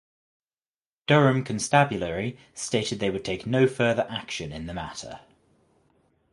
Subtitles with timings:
[1.05, 5.19] Durham Constabulary stated they would take no further action in the matter.